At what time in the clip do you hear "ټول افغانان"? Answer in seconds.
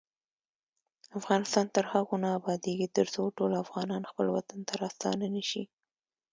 3.37-4.01